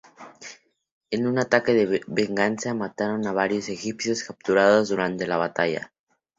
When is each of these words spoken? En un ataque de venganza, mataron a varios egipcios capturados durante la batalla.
En 1.17 1.27
un 1.27 1.37
ataque 1.37 1.75
de 1.75 2.01
venganza, 2.07 2.73
mataron 2.73 3.27
a 3.27 3.33
varios 3.33 3.69
egipcios 3.69 4.23
capturados 4.23 4.89
durante 4.89 5.27
la 5.27 5.37
batalla. 5.37 5.93